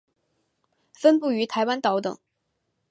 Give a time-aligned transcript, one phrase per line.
[0.95, 2.17] 分布于台湾岛等。